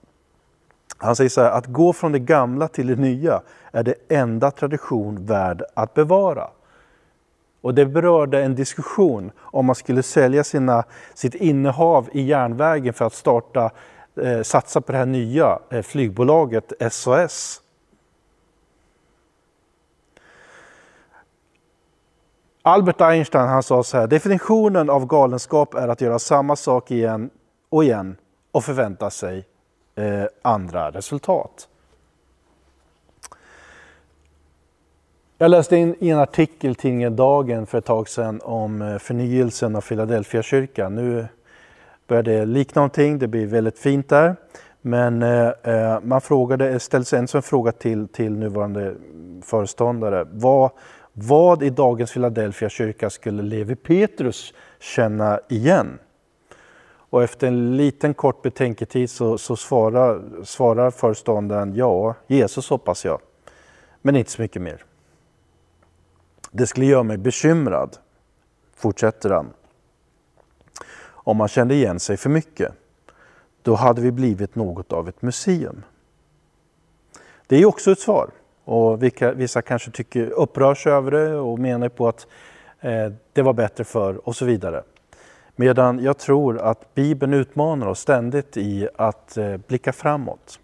han 0.98 1.16
säger 1.16 1.30
så 1.30 1.40
här, 1.40 1.50
att 1.50 1.66
gå 1.66 1.92
från 1.92 2.12
det 2.12 2.18
gamla 2.18 2.68
till 2.68 2.86
det 2.86 2.96
nya 2.96 3.42
är 3.70 3.82
det 3.82 3.94
enda 4.08 4.50
tradition 4.50 5.26
värd 5.26 5.62
att 5.74 5.94
bevara. 5.94 6.50
Och 7.62 7.74
det 7.74 7.86
berörde 7.86 8.42
en 8.42 8.54
diskussion 8.54 9.32
om 9.40 9.66
man 9.66 9.74
skulle 9.74 10.02
sälja 10.02 10.44
sina, 10.44 10.84
sitt 11.14 11.34
innehav 11.34 12.08
i 12.12 12.22
järnvägen 12.22 12.94
för 12.94 13.04
att 13.04 13.14
starta, 13.14 13.70
eh, 14.22 14.42
satsa 14.42 14.80
på 14.80 14.92
det 14.92 14.98
här 14.98 15.06
nya 15.06 15.58
eh, 15.70 15.82
flygbolaget 15.82 16.72
SAS. 16.90 17.62
Albert 22.62 23.00
Einstein 23.00 23.48
han 23.48 23.62
sa 23.62 23.82
så 23.82 23.96
här, 23.96 24.06
definitionen 24.06 24.90
av 24.90 25.06
galenskap 25.06 25.74
är 25.74 25.88
att 25.88 26.00
göra 26.00 26.18
samma 26.18 26.56
sak 26.56 26.90
igen 26.90 27.30
och 27.68 27.84
igen 27.84 28.16
och 28.52 28.64
förvänta 28.64 29.10
sig 29.10 29.46
eh, 29.94 30.24
andra 30.42 30.90
resultat. 30.90 31.68
Jag 35.42 35.50
läste 35.50 35.76
in 35.76 35.94
i 35.98 36.10
en 36.10 36.18
artikel 36.18 36.70
i 36.70 36.74
tidningen 36.74 37.16
Dagen 37.16 37.66
för 37.66 37.78
ett 37.78 37.84
tag 37.84 38.08
sedan 38.08 38.40
om 38.44 38.82
eh, 38.82 38.98
förnyelsen 38.98 39.76
av 39.76 39.80
Philadelphia 39.80 40.42
kyrkan. 40.42 40.94
Nu 40.94 41.26
börjar 42.06 42.22
det 42.22 42.44
likna 42.44 42.80
någonting, 42.80 43.18
det 43.18 43.28
blir 43.28 43.46
väldigt 43.46 43.78
fint 43.78 44.08
där. 44.08 44.36
Men 44.80 45.22
eh, 45.22 45.48
eh 45.62 46.00
man 46.02 46.20
frågade, 46.20 46.68
eh, 46.70 46.78
ställde 46.78 47.18
en 47.18 47.28
som 47.28 47.42
fråga 47.42 47.72
till, 47.72 48.08
till 48.08 48.32
nuvarande 48.32 48.94
föreståndare. 49.42 50.26
Vad, 50.32 50.70
vad 51.12 51.62
i 51.62 51.70
dagens 51.70 52.12
Philadelphia 52.12 52.68
kyrka 52.68 53.10
skulle 53.10 53.42
Levi 53.42 53.74
Petrus 53.74 54.54
känna 54.80 55.40
igen? 55.48 55.98
Och 56.94 57.22
efter 57.22 57.46
en 57.46 57.76
liten 57.76 58.14
kort 58.14 58.42
betänketid 58.42 59.10
så, 59.10 59.38
så 59.38 59.56
svarar, 59.56 60.20
svarar 60.44 60.90
föreståndaren 60.90 61.74
ja, 61.74 62.14
Jesus 62.26 62.70
hoppas 62.70 63.04
jag. 63.04 63.20
Men 64.02 64.16
inte 64.16 64.30
så 64.30 64.42
mycket 64.42 64.62
mer. 64.62 64.84
Det 66.54 66.66
skulle 66.66 66.86
göra 66.86 67.02
mig 67.02 67.16
bekymrad, 67.16 67.96
fortsätter 68.74 69.30
han. 69.30 69.52
Om 71.04 71.36
man 71.36 71.48
kände 71.48 71.74
igen 71.74 72.00
sig 72.00 72.16
för 72.16 72.30
mycket, 72.30 72.72
då 73.62 73.74
hade 73.74 74.00
vi 74.00 74.12
blivit 74.12 74.54
något 74.54 74.92
av 74.92 75.08
ett 75.08 75.22
museum. 75.22 75.82
Det 77.46 77.56
är 77.56 77.66
också 77.66 77.92
ett 77.92 78.00
svar. 78.00 78.30
Och 78.64 79.02
vissa 79.34 79.62
kanske 79.62 79.90
tycker, 79.90 80.30
upprörs 80.30 80.86
över 80.86 81.10
det 81.10 81.36
och 81.36 81.58
menar 81.58 81.88
på 81.88 82.08
att 82.08 82.26
eh, 82.80 83.12
det 83.32 83.42
var 83.42 83.52
bättre 83.52 83.84
förr 83.84 84.28
och 84.28 84.36
så 84.36 84.44
vidare. 84.44 84.82
Medan 85.56 85.98
jag 85.98 86.18
tror 86.18 86.58
att 86.58 86.94
Bibeln 86.94 87.34
utmanar 87.34 87.86
oss 87.86 88.00
ständigt 88.00 88.56
i 88.56 88.88
att 88.96 89.36
eh, 89.36 89.56
blicka 89.56 89.92
framåt. 89.92 90.60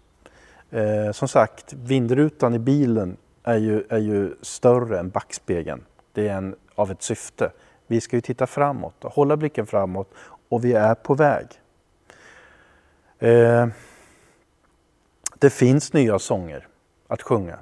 Eh, 0.71 1.11
som 1.11 1.27
sagt, 1.27 1.73
vindrutan 1.73 2.53
i 2.53 2.59
bilen 2.59 3.17
är 3.49 3.57
ju, 3.57 3.83
är 3.89 3.97
ju 3.97 4.35
större 4.41 4.99
än 4.99 5.09
backspegeln. 5.09 5.85
Det 6.13 6.27
är 6.27 6.33
en, 6.33 6.55
av 6.75 6.91
ett 6.91 7.01
syfte. 7.01 7.51
Vi 7.87 8.01
ska 8.01 8.15
ju 8.15 8.21
titta 8.21 8.47
framåt, 8.47 9.05
och 9.05 9.13
hålla 9.13 9.37
blicken 9.37 9.67
framåt 9.67 10.13
och 10.49 10.65
vi 10.65 10.73
är 10.73 10.95
på 10.95 11.13
väg. 11.13 11.47
Eh, 13.19 13.67
det 15.39 15.49
finns 15.49 15.93
nya 15.93 16.19
sånger 16.19 16.67
att 17.07 17.21
sjunga. 17.21 17.59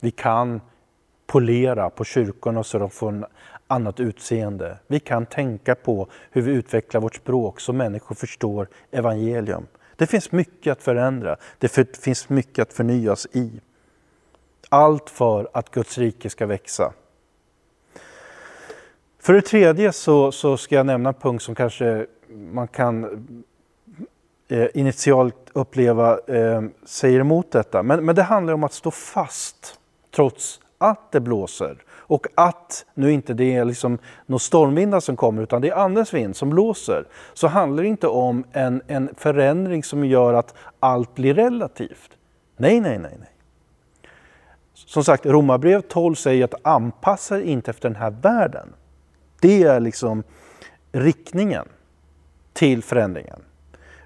Vi 0.00 0.10
kan 0.10 0.60
polera 1.26 1.90
på 1.90 2.04
kyrkorna 2.04 2.64
så 2.64 2.78
de 2.78 2.90
får 2.90 3.08
en 3.08 3.24
annat 3.66 4.00
utseende. 4.00 4.78
Vi 4.86 5.00
kan 5.00 5.26
tänka 5.26 5.74
på 5.74 6.08
hur 6.30 6.42
vi 6.42 6.52
utvecklar 6.52 7.00
vårt 7.00 7.14
språk 7.14 7.60
så 7.60 7.72
människor 7.72 8.14
förstår 8.14 8.68
evangelium. 8.90 9.66
Det 9.96 10.06
finns 10.06 10.32
mycket 10.32 10.72
att 10.72 10.82
förändra, 10.82 11.36
det 11.58 11.96
finns 11.96 12.28
mycket 12.28 12.62
att 12.62 12.72
förnyas 12.72 13.26
i. 13.32 13.60
Allt 14.74 15.10
för 15.10 15.48
att 15.52 15.70
Guds 15.70 15.98
rike 15.98 16.30
ska 16.30 16.46
växa. 16.46 16.92
För 19.20 19.32
det 19.32 19.42
tredje 19.42 19.92
så, 19.92 20.32
så 20.32 20.56
ska 20.56 20.74
jag 20.74 20.86
nämna 20.86 21.08
en 21.08 21.14
punkt 21.14 21.42
som 21.42 21.54
kanske 21.54 22.06
man 22.28 22.68
kan 22.68 23.04
eh, 24.48 24.66
initialt 24.74 25.50
uppleva 25.52 26.18
eh, 26.18 26.62
säger 26.84 27.20
emot 27.20 27.52
detta. 27.52 27.82
Men, 27.82 28.04
men 28.04 28.14
det 28.14 28.22
handlar 28.22 28.54
om 28.54 28.64
att 28.64 28.72
stå 28.72 28.90
fast 28.90 29.78
trots 30.14 30.60
att 30.78 31.12
det 31.12 31.20
blåser 31.20 31.82
och 31.92 32.26
att 32.34 32.86
nu 32.94 33.12
inte 33.12 33.34
det 33.34 33.54
är 33.54 33.64
liksom 33.64 33.98
några 34.26 34.38
stormvindar 34.38 35.00
som 35.00 35.16
kommer 35.16 35.42
utan 35.42 35.62
det 35.62 35.68
är 35.68 35.76
Andens 35.76 36.14
vind 36.14 36.36
som 36.36 36.50
blåser. 36.50 37.04
Så 37.34 37.46
handlar 37.46 37.82
det 37.82 37.88
inte 37.88 38.08
om 38.08 38.44
en, 38.52 38.82
en 38.86 39.14
förändring 39.16 39.84
som 39.84 40.04
gör 40.04 40.34
att 40.34 40.54
allt 40.80 41.14
blir 41.14 41.34
relativt. 41.34 42.10
Nej, 42.56 42.80
nej, 42.80 42.98
nej. 42.98 43.16
nej. 43.20 43.33
Som 44.74 45.04
sagt, 45.04 45.26
Romarbrev 45.26 45.80
12 45.80 46.14
säger 46.14 46.44
att 46.44 46.54
anpassa 46.62 47.40
inte 47.40 47.70
efter 47.70 47.88
den 47.88 47.96
här 47.96 48.10
världen. 48.10 48.68
Det 49.40 49.62
är 49.62 49.80
liksom 49.80 50.22
riktningen 50.92 51.68
till 52.52 52.82
förändringen. 52.82 53.40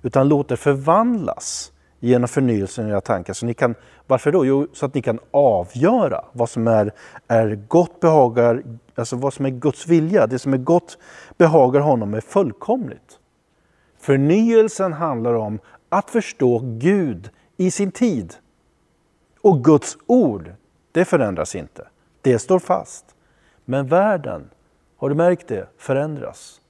Utan 0.02 0.28
låt 0.28 0.48
det 0.48 0.56
förvandlas 0.56 1.72
genom 2.00 2.28
förnyelsen 2.28 2.88
i 2.88 2.90
era 2.90 3.00
tankar. 3.00 3.32
Så 3.32 3.46
ni 3.46 3.54
kan, 3.54 3.74
varför 4.06 4.32
då? 4.32 4.46
Jo, 4.46 4.66
så 4.72 4.86
att 4.86 4.94
ni 4.94 5.02
kan 5.02 5.18
avgöra 5.30 6.24
vad 6.32 6.50
som 6.50 6.68
är, 6.68 6.92
är 7.28 7.64
gott 7.68 8.00
behagar, 8.00 8.62
alltså 8.94 9.16
vad 9.16 9.34
som 9.34 9.46
är 9.46 9.50
Guds 9.50 9.86
vilja. 9.86 10.26
Det 10.26 10.38
som 10.38 10.54
är 10.54 10.58
gott 10.58 10.98
behagar 11.38 11.80
honom 11.80 12.14
är 12.14 12.20
fullkomligt. 12.20 13.18
Förnyelsen 14.00 14.92
handlar 14.92 15.34
om 15.34 15.58
att 15.88 16.10
förstå 16.10 16.60
Gud 16.64 17.30
i 17.56 17.70
sin 17.70 17.90
tid. 17.92 18.34
Och 19.40 19.64
Guds 19.64 19.96
ord, 20.06 20.52
det 20.92 21.04
förändras 21.04 21.54
inte. 21.54 21.88
Det 22.22 22.38
står 22.38 22.58
fast. 22.58 23.04
Men 23.64 23.86
världen, 23.86 24.50
har 24.96 25.08
du 25.08 25.14
märkt 25.14 25.48
det, 25.48 25.68
förändras. 25.78 26.60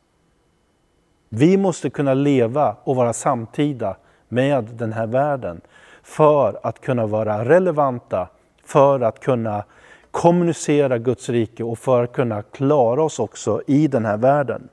Vi 1.29 1.57
måste 1.57 1.91
kunna 1.91 2.15
leva 2.15 2.77
och 2.85 2.97
vara 2.97 3.13
samtida 3.13 3.97
med 4.29 4.65
den 4.65 4.93
här 4.93 5.07
världen 5.07 5.61
för 6.03 6.61
att 6.63 6.81
kunna 6.81 7.07
vara 7.07 7.45
relevanta, 7.45 8.29
för 8.65 9.01
att 9.01 9.21
kunna 9.21 9.65
kommunicera 10.11 10.99
Guds 10.99 11.29
rike 11.29 11.65
och 11.65 11.79
för 11.79 12.05
att 12.05 12.13
kunna 12.13 12.43
klara 12.43 13.03
oss 13.03 13.19
också 13.19 13.63
i 13.67 13.89
den 13.89 14.05
här 14.05 14.17
världen. 14.17 14.69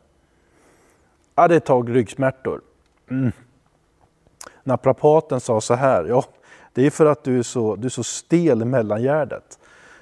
Det 1.35 1.41
hade 1.41 1.55
ett 1.55 1.65
tag 1.65 1.95
ryggsmärtor. 1.95 2.61
Mm. 3.09 3.31
Naprapaten 4.63 5.39
sa 5.39 5.61
så 5.61 5.73
här, 5.73 6.05
ja 6.05 6.23
det 6.75 6.85
är 6.85 6.89
för 6.89 7.05
att 7.05 7.23
du 7.23 7.39
är 7.39 7.43
så, 7.43 7.75
du 7.75 7.85
är 7.85 7.89
så 7.89 8.03
stel 8.03 8.61
i 8.61 8.65
mellangärdet. 8.65 9.59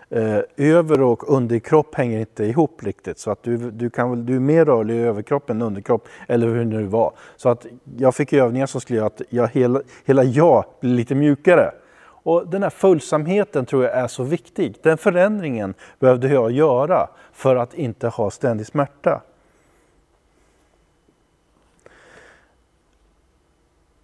Eh, 0.09 0.39
över 0.57 1.01
och 1.01 1.33
underkropp 1.33 1.95
hänger 1.95 2.19
inte 2.19 2.45
ihop 2.45 2.83
riktigt 2.83 3.19
så 3.19 3.31
att 3.31 3.43
du, 3.43 3.57
du, 3.57 3.89
kan, 3.89 4.25
du 4.25 4.35
är 4.35 4.39
mer 4.39 4.65
rörlig 4.65 4.95
i 4.95 4.97
överkropp 4.97 5.49
än 5.49 5.61
underkropp 5.61 6.07
eller 6.27 6.47
hur 6.47 6.55
det 6.55 6.65
nu 6.65 6.83
var. 6.83 7.13
Så 7.35 7.49
att 7.49 7.65
jag 7.97 8.15
fick 8.15 8.33
övningar 8.33 8.65
som 8.65 8.81
skulle 8.81 8.97
göra 8.97 9.07
att 9.07 9.21
jag, 9.29 9.47
hela, 9.47 9.81
hela 10.05 10.23
jag 10.23 10.65
blir 10.79 10.91
lite 10.91 11.15
mjukare. 11.15 11.71
Och 12.05 12.47
den 12.47 12.63
här 12.63 12.69
följsamheten 12.69 13.65
tror 13.65 13.83
jag 13.83 13.93
är 13.93 14.07
så 14.07 14.23
viktig. 14.23 14.75
Den 14.81 14.97
förändringen 14.97 15.73
behövde 15.99 16.27
jag 16.27 16.51
göra 16.51 17.09
för 17.33 17.55
att 17.55 17.73
inte 17.73 18.07
ha 18.07 18.31
ständig 18.31 18.67
smärta. 18.67 19.21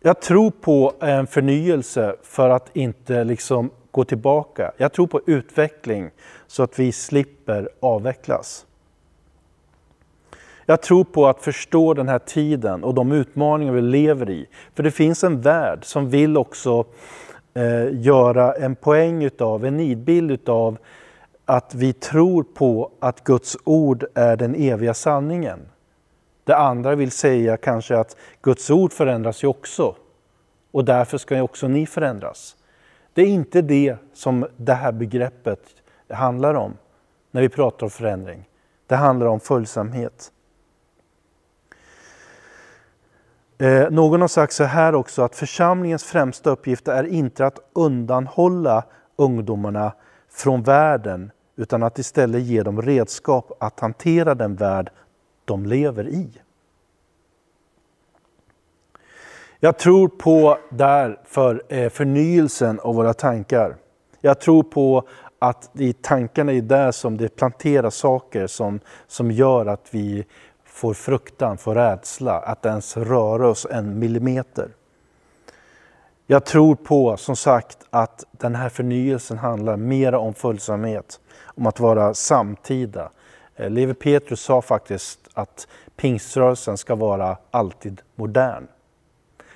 Jag 0.01 0.21
tror 0.21 0.51
på 0.51 0.93
en 0.99 1.27
förnyelse 1.27 2.15
för 2.23 2.49
att 2.49 2.69
inte 2.73 3.23
liksom 3.23 3.69
gå 3.91 4.03
tillbaka. 4.03 4.71
Jag 4.77 4.93
tror 4.93 5.07
på 5.07 5.21
utveckling 5.25 6.09
så 6.47 6.63
att 6.63 6.79
vi 6.79 6.91
slipper 6.91 7.69
avvecklas. 7.79 8.65
Jag 10.65 10.81
tror 10.81 11.03
på 11.03 11.27
att 11.27 11.41
förstå 11.41 11.93
den 11.93 12.09
här 12.09 12.19
tiden 12.19 12.83
och 12.83 12.93
de 12.93 13.11
utmaningar 13.11 13.73
vi 13.73 13.81
lever 13.81 14.29
i. 14.29 14.45
För 14.75 14.83
det 14.83 14.91
finns 14.91 15.23
en 15.23 15.41
värld 15.41 15.85
som 15.85 16.09
vill 16.09 16.37
också 16.37 16.85
eh, 17.53 18.01
göra 18.01 18.53
en 18.53 18.75
poäng 18.75 19.23
utav, 19.23 19.65
en 19.65 19.77
nidbild 19.77 20.31
utav 20.31 20.77
att 21.45 21.75
vi 21.75 21.93
tror 21.93 22.43
på 22.43 22.91
att 22.99 23.23
Guds 23.23 23.57
ord 23.63 24.05
är 24.13 24.35
den 24.35 24.55
eviga 24.55 24.93
sanningen. 24.93 25.59
Det 26.49 26.57
andra 26.57 26.95
vill 26.95 27.11
säga 27.11 27.57
kanske 27.57 27.97
att 27.97 28.17
Guds 28.41 28.69
ord 28.69 28.93
förändras 28.93 29.43
ju 29.43 29.47
också. 29.47 29.95
Och 30.71 30.85
därför 30.85 31.17
ska 31.17 31.35
ju 31.35 31.41
också 31.41 31.67
ni 31.67 31.85
förändras. 31.85 32.55
Det 33.13 33.21
är 33.21 33.27
inte 33.27 33.61
det 33.61 33.95
som 34.13 34.47
det 34.57 34.73
här 34.73 34.91
begreppet 34.91 35.59
handlar 36.09 36.53
om 36.53 36.77
när 37.31 37.41
vi 37.41 37.49
pratar 37.49 37.85
om 37.85 37.89
förändring. 37.89 38.49
Det 38.87 38.95
handlar 38.95 39.27
om 39.27 39.39
följsamhet. 39.39 40.31
Eh, 43.57 43.89
någon 43.89 44.21
har 44.21 44.27
sagt 44.27 44.53
så 44.53 44.63
här 44.63 44.95
också 44.95 45.21
att 45.21 45.35
församlingens 45.35 46.03
främsta 46.03 46.49
uppgift 46.49 46.87
är 46.87 47.03
inte 47.03 47.45
att 47.45 47.59
undanhålla 47.73 48.83
ungdomarna 49.15 49.91
från 50.29 50.63
världen 50.63 51.31
utan 51.55 51.83
att 51.83 51.99
istället 51.99 52.41
ge 52.41 52.63
dem 52.63 52.81
redskap 52.81 53.51
att 53.59 53.79
hantera 53.79 54.35
den 54.35 54.55
värld 54.55 54.91
de 55.49 55.65
lever 55.65 56.07
i. 56.07 56.29
Jag 59.59 59.77
tror 59.77 60.07
på 60.07 60.57
därför 60.69 61.63
eh, 61.69 61.89
förnyelsen 61.89 62.79
av 62.79 62.95
våra 62.95 63.13
tankar. 63.13 63.75
Jag 64.21 64.39
tror 64.39 64.63
på 64.63 65.07
att 65.39 65.69
i 65.73 65.93
tankarna 65.93 66.51
är 66.51 66.61
där 66.61 66.91
som 66.91 67.17
det 67.17 67.35
planteras 67.35 67.95
saker 67.95 68.47
som, 68.47 68.79
som 69.07 69.31
gör 69.31 69.65
att 69.65 69.87
vi 69.91 70.25
får 70.65 70.93
fruktan, 70.93 71.57
får 71.57 71.75
rädsla, 71.75 72.39
att 72.39 72.65
ens 72.65 72.97
röra 72.97 73.47
oss 73.47 73.67
en 73.71 73.99
millimeter. 73.99 74.69
Jag 76.27 76.45
tror 76.45 76.75
på, 76.75 77.17
som 77.17 77.35
sagt, 77.35 77.77
att 77.89 78.25
den 78.31 78.55
här 78.55 78.69
förnyelsen 78.69 79.37
handlar 79.37 79.77
mer 79.77 80.13
om 80.15 80.33
följsamhet, 80.33 81.19
om 81.43 81.67
att 81.67 81.79
vara 81.79 82.13
samtida. 82.13 83.09
Eh, 83.55 83.69
Levi 83.69 83.93
Petrus 83.93 84.41
sa 84.41 84.61
faktiskt 84.61 85.28
att 85.39 85.67
pingströrelsen 85.95 86.77
ska 86.77 86.95
vara 86.95 87.37
alltid 87.51 88.01
modern. 88.15 88.67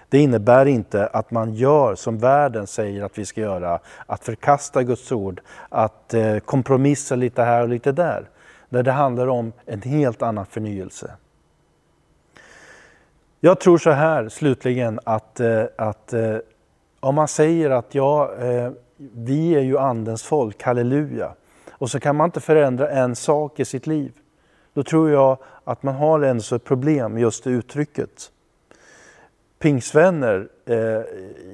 Det 0.10 0.19
innebär 0.19 0.65
inte 0.65 1.08
att 1.08 1.32
man 1.32 1.54
gör 1.54 1.96
som 1.96 2.17
världen 2.17 2.67
säger 2.67 3.04
att 3.04 3.17
vi 3.17 3.26
ska 3.26 3.41
göra, 3.41 3.80
att 4.06 4.24
förkasta 4.24 4.84
Guds 4.84 5.12
ord, 5.12 5.41
att 5.69 6.13
eh, 6.13 6.39
kompromissa 6.39 7.15
lite 7.15 7.43
här 7.43 7.62
och 7.62 7.69
lite 7.69 7.91
där. 7.91 8.30
Där 8.69 8.84
det 8.84 8.91
handlar 8.91 9.28
om 9.28 9.54
en 9.65 9.82
helt 9.82 10.22
annan 10.22 10.46
förnyelse. 10.46 11.12
Jag 13.39 13.60
tror 13.60 13.78
så 13.78 13.91
här 13.91 14.30
slutligen 14.30 15.00
att, 15.04 15.39
eh, 15.39 15.63
att 15.78 16.13
eh, 16.13 16.38
om 17.00 17.15
man 17.15 17.28
säger 17.28 17.69
att 17.69 17.96
ja, 17.96 18.32
vi 18.98 19.56
är 19.56 19.62
ju 19.62 19.78
andens 19.78 20.24
folk, 20.24 20.63
halleluja. 20.63 21.34
Och 21.72 21.91
så 21.91 22.00
kan 22.00 22.15
man 22.15 22.26
inte 22.26 22.39
förändra 22.39 22.89
en 22.89 23.15
sak 23.15 23.60
i 23.60 23.65
sitt 23.65 23.88
liv. 23.88 24.12
Då 24.73 24.83
tror 24.83 25.12
jag 25.12 25.38
att 25.63 25.83
man 25.83 25.95
har 25.95 26.21
ändå 26.21 26.55
ett 26.55 26.63
problem 26.63 27.17
just 27.17 27.47
i 27.47 27.49
uttrycket 27.49 28.31
pingsvänner 29.63 30.47
eh, 30.65 31.01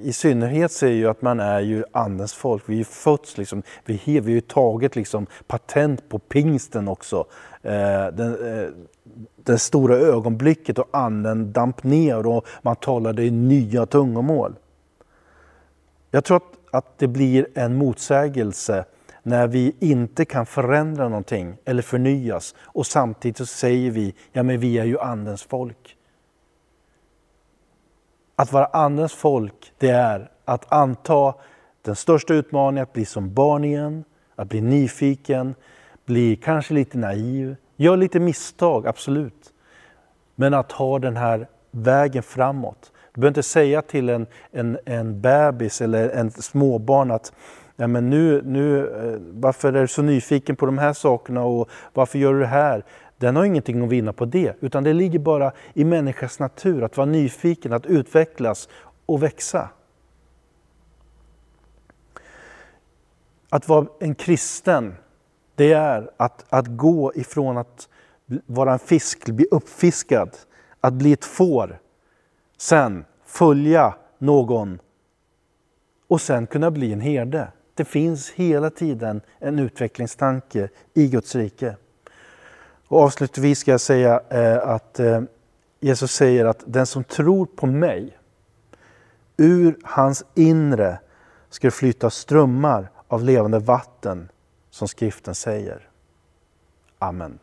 i 0.01 0.13
synnerhet 0.13 0.71
säger 0.71 0.95
ju 0.95 1.09
att 1.09 1.21
man 1.21 1.39
är 1.39 1.59
ju 1.59 1.83
andens 1.91 2.33
folk. 2.33 2.63
Vi 2.65 2.79
är 2.79 2.83
fötts 2.83 3.37
liksom, 3.37 3.63
vi, 3.85 4.01
vi 4.05 4.19
har 4.19 4.29
ju 4.29 4.41
tagit 4.41 4.95
liksom 4.95 5.27
patent 5.47 6.09
på 6.09 6.19
pingsten 6.19 6.87
också. 6.87 7.25
Eh, 7.61 8.07
den, 8.13 8.59
eh, 8.59 8.69
det 9.35 9.57
stora 9.57 9.95
ögonblicket 9.95 10.79
och 10.79 10.87
anden 10.91 11.51
damp 11.51 11.83
ner 11.83 12.27
och 12.27 12.47
man 12.61 12.75
talade 12.75 13.23
i 13.23 13.31
nya 13.31 13.85
tungomål. 13.85 14.55
Jag 16.11 16.23
tror 16.23 16.37
att, 16.37 16.57
att 16.71 16.97
det 16.97 17.07
blir 17.07 17.47
en 17.53 17.75
motsägelse 17.75 18.85
när 19.29 19.47
vi 19.47 19.75
inte 19.79 20.25
kan 20.25 20.45
förändra 20.45 21.09
någonting 21.09 21.57
eller 21.65 21.81
förnyas 21.81 22.55
och 22.61 22.87
samtidigt 22.87 23.37
så 23.37 23.45
säger 23.45 23.91
vi, 23.91 24.13
ja 24.31 24.43
men 24.43 24.59
vi 24.59 24.77
är 24.77 24.85
ju 24.85 24.99
andens 24.99 25.43
folk. 25.43 25.95
Att 28.35 28.51
vara 28.51 28.65
andens 28.65 29.13
folk, 29.13 29.73
det 29.77 29.89
är 29.89 30.31
att 30.45 30.73
anta 30.73 31.33
den 31.81 31.95
största 31.95 32.33
utmaningen, 32.33 32.83
att 32.83 32.93
bli 32.93 33.05
som 33.05 33.33
barn 33.33 33.63
igen, 33.63 34.03
att 34.35 34.49
bli 34.49 34.61
nyfiken, 34.61 35.55
bli 36.05 36.35
kanske 36.35 36.73
lite 36.73 36.97
naiv, 36.97 37.55
gör 37.75 37.97
lite 37.97 38.19
misstag, 38.19 38.87
absolut. 38.87 39.53
Men 40.35 40.53
att 40.53 40.71
ha 40.71 40.99
den 40.99 41.17
här 41.17 41.47
vägen 41.71 42.23
framåt. 42.23 42.91
Du 43.13 43.21
behöver 43.21 43.31
inte 43.31 43.43
säga 43.43 43.81
till 43.81 44.09
en, 44.09 44.27
en, 44.51 44.79
en 44.85 45.21
bebis 45.21 45.81
eller 45.81 46.09
en 46.09 46.31
småbarn 46.31 47.11
att 47.11 47.33
ja, 47.79 47.87
men 47.87 48.09
nu, 48.09 48.41
nu, 48.45 48.87
eh, 48.87 49.19
varför 49.33 49.73
är 49.73 49.81
du 49.81 49.87
så 49.87 50.01
nyfiken 50.01 50.55
på 50.55 50.65
de 50.65 50.77
här 50.77 50.93
sakerna 50.93 51.43
och 51.43 51.69
varför 51.93 52.19
gör 52.19 52.33
du 52.33 52.39
det 52.39 52.47
här? 52.47 52.85
Den 53.17 53.35
har 53.35 53.45
ingenting 53.45 53.83
att 53.83 53.89
vinna 53.89 54.13
på 54.13 54.25
det, 54.25 54.55
utan 54.59 54.83
det 54.83 54.93
ligger 54.93 55.19
bara 55.19 55.51
i 55.73 55.85
människans 55.85 56.39
natur 56.39 56.83
att 56.83 56.97
vara 56.97 57.05
nyfiken, 57.05 57.73
att 57.73 57.85
utvecklas 57.85 58.69
och 59.05 59.23
växa. 59.23 59.69
Att 63.49 63.67
vara 63.67 63.87
en 63.99 64.15
kristen, 64.15 64.95
det 65.55 65.73
är 65.73 66.11
att, 66.17 66.45
att 66.49 66.67
gå 66.67 67.13
ifrån 67.15 67.57
att 67.57 67.89
vara 68.45 68.73
en 68.73 68.79
fisk, 68.79 69.29
bli 69.29 69.45
uppfiskad, 69.51 70.29
att 70.81 70.93
bli 70.93 71.13
ett 71.13 71.25
får, 71.25 71.79
sen 72.57 73.05
följa 73.25 73.93
någon 74.17 74.79
och 76.07 76.21
sen 76.21 76.47
kunna 76.47 76.71
bli 76.71 76.93
en 76.93 77.01
herde. 77.01 77.51
Det 77.79 77.85
finns 77.85 78.29
hela 78.29 78.69
tiden 78.69 79.21
en 79.39 79.59
utvecklingstanke 79.59 80.69
i 80.93 81.07
Guds 81.07 81.35
rike. 81.35 81.77
Och 82.87 83.01
avslutningsvis 83.01 83.59
ska 83.59 83.71
jag 83.71 83.81
säga 83.81 84.21
eh, 84.29 84.69
att 84.69 84.99
eh, 84.99 85.21
Jesus 85.79 86.11
säger 86.11 86.45
att 86.45 86.63
den 86.67 86.85
som 86.85 87.03
tror 87.03 87.45
på 87.45 87.65
mig, 87.65 88.17
ur 89.37 89.77
hans 89.83 90.25
inre 90.35 90.99
ska 91.49 91.71
flyta 91.71 92.09
strömmar 92.09 92.91
av 93.07 93.23
levande 93.23 93.59
vatten, 93.59 94.29
som 94.69 94.87
skriften 94.87 95.35
säger. 95.35 95.89
Amen. 96.97 97.39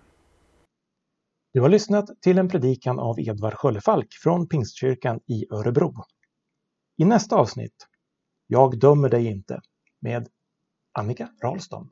Du 1.52 1.60
har 1.60 1.68
lyssnat 1.68 2.10
till 2.22 2.38
en 2.38 2.48
predikan 2.48 2.98
av 2.98 3.20
Edvard 3.20 3.54
Sköllefalk 3.54 4.08
från 4.22 4.48
Pingstkyrkan 4.48 5.20
i 5.26 5.46
Örebro. 5.50 5.94
I 6.96 7.04
nästa 7.04 7.36
avsnitt, 7.36 7.86
Jag 8.46 8.78
dömer 8.78 9.08
dig 9.08 9.26
inte, 9.26 9.60
med 10.06 10.28
Annika 10.98 11.28
Rahlston. 11.42 11.90